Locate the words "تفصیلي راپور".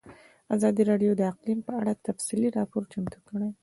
2.07-2.83